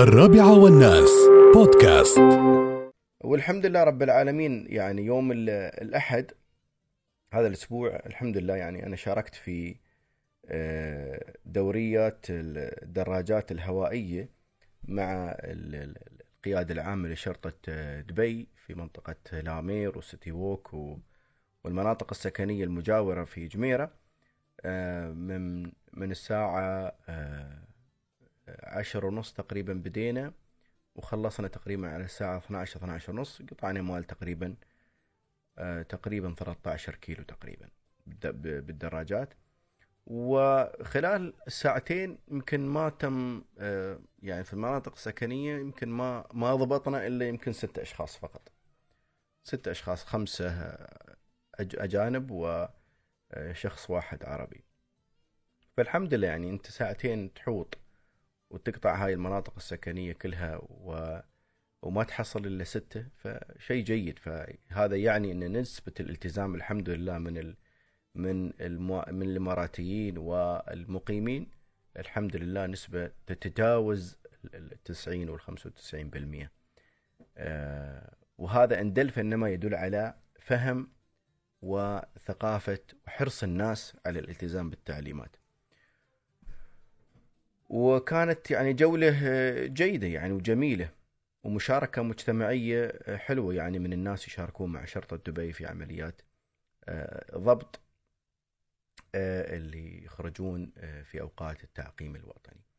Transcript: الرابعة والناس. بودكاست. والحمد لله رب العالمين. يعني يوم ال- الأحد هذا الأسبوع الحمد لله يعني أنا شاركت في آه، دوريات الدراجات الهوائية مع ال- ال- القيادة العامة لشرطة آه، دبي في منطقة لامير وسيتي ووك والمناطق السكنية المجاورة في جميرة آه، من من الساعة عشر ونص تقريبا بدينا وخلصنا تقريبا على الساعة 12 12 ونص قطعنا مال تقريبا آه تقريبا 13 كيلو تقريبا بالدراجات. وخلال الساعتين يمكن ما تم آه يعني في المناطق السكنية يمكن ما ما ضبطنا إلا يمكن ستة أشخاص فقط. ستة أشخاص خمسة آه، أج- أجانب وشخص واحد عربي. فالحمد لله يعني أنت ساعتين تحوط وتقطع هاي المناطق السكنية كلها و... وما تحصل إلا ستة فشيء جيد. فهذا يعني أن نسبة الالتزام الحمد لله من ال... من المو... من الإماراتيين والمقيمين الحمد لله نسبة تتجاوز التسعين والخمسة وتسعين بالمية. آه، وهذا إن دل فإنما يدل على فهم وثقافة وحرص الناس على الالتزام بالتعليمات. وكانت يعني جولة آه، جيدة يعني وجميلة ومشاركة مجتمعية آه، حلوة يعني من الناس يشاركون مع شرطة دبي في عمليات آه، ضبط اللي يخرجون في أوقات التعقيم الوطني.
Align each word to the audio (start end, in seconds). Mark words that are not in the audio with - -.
الرابعة 0.00 0.58
والناس. 0.58 1.10
بودكاست. 1.54 2.18
والحمد 3.20 3.66
لله 3.66 3.84
رب 3.84 4.02
العالمين. 4.02 4.66
يعني 4.68 5.02
يوم 5.02 5.32
ال- 5.32 5.50
الأحد 5.82 6.30
هذا 7.32 7.46
الأسبوع 7.46 8.02
الحمد 8.06 8.36
لله 8.36 8.56
يعني 8.56 8.86
أنا 8.86 8.96
شاركت 8.96 9.34
في 9.34 9.76
آه، 10.52 11.34
دوريات 11.44 12.26
الدراجات 12.30 13.52
الهوائية 13.52 14.28
مع 14.84 15.30
ال- 15.30 15.74
ال- 15.74 15.96
القيادة 16.36 16.74
العامة 16.74 17.08
لشرطة 17.08 17.52
آه، 17.68 18.00
دبي 18.00 18.48
في 18.66 18.74
منطقة 18.74 19.40
لامير 19.40 19.98
وسيتي 19.98 20.32
ووك 20.32 20.74
والمناطق 21.64 22.06
السكنية 22.10 22.64
المجاورة 22.64 23.24
في 23.24 23.46
جميرة 23.46 23.90
آه، 24.64 25.10
من 25.12 25.62
من 25.92 26.10
الساعة 26.10 26.92
عشر 28.70 29.06
ونص 29.06 29.32
تقريبا 29.32 29.72
بدينا 29.72 30.32
وخلصنا 30.94 31.48
تقريبا 31.48 31.88
على 31.88 32.04
الساعة 32.04 32.38
12 32.38 32.76
12 32.76 33.12
ونص 33.12 33.42
قطعنا 33.42 33.82
مال 33.82 34.04
تقريبا 34.04 34.56
آه 35.58 35.82
تقريبا 35.82 36.34
13 36.34 36.94
كيلو 36.94 37.24
تقريبا 37.24 37.68
بالدراجات. 38.06 39.34
وخلال 40.06 41.34
الساعتين 41.46 42.18
يمكن 42.28 42.66
ما 42.66 42.88
تم 42.88 43.44
آه 43.58 43.98
يعني 44.22 44.44
في 44.44 44.52
المناطق 44.52 44.92
السكنية 44.92 45.58
يمكن 45.60 45.88
ما 45.88 46.26
ما 46.32 46.54
ضبطنا 46.54 47.06
إلا 47.06 47.28
يمكن 47.28 47.52
ستة 47.52 47.82
أشخاص 47.82 48.16
فقط. 48.16 48.48
ستة 49.44 49.70
أشخاص 49.70 50.04
خمسة 50.04 50.48
آه، 50.50 51.16
أج- 51.62 51.80
أجانب 51.82 52.30
وشخص 52.30 53.90
واحد 53.90 54.24
عربي. 54.24 54.64
فالحمد 55.76 56.14
لله 56.14 56.26
يعني 56.28 56.50
أنت 56.50 56.66
ساعتين 56.66 57.34
تحوط 57.34 57.78
وتقطع 58.50 59.04
هاي 59.04 59.14
المناطق 59.14 59.52
السكنية 59.56 60.12
كلها 60.12 60.56
و... 60.62 61.20
وما 61.82 62.04
تحصل 62.04 62.46
إلا 62.46 62.64
ستة 62.64 63.06
فشيء 63.16 63.84
جيد. 63.84 64.18
فهذا 64.18 64.96
يعني 64.96 65.32
أن 65.32 65.56
نسبة 65.56 65.92
الالتزام 66.00 66.54
الحمد 66.54 66.90
لله 66.90 67.18
من 67.18 67.38
ال... 67.38 67.56
من 68.14 68.52
المو... 68.60 69.04
من 69.08 69.22
الإماراتيين 69.22 70.18
والمقيمين 70.18 71.50
الحمد 71.96 72.36
لله 72.36 72.66
نسبة 72.66 73.10
تتجاوز 73.26 74.18
التسعين 74.54 75.28
والخمسة 75.28 75.68
وتسعين 75.70 76.10
بالمية. 76.10 76.52
آه، 77.36 78.14
وهذا 78.38 78.80
إن 78.80 78.92
دل 78.92 79.10
فإنما 79.10 79.50
يدل 79.50 79.74
على 79.74 80.14
فهم 80.40 80.88
وثقافة 81.62 82.78
وحرص 83.06 83.42
الناس 83.42 83.96
على 84.06 84.18
الالتزام 84.18 84.70
بالتعليمات. 84.70 85.36
وكانت 87.70 88.50
يعني 88.50 88.72
جولة 88.74 89.20
آه، 89.24 89.66
جيدة 89.66 90.06
يعني 90.06 90.32
وجميلة 90.32 90.90
ومشاركة 91.44 92.02
مجتمعية 92.02 92.86
آه، 92.86 93.16
حلوة 93.16 93.54
يعني 93.54 93.78
من 93.78 93.92
الناس 93.92 94.28
يشاركون 94.28 94.72
مع 94.72 94.84
شرطة 94.84 95.16
دبي 95.16 95.52
في 95.52 95.66
عمليات 95.66 96.22
آه، 96.88 97.38
ضبط 97.38 97.80
اللي 99.14 100.04
يخرجون 100.04 100.72
في 101.04 101.20
أوقات 101.20 101.64
التعقيم 101.64 102.16
الوطني. 102.16 102.69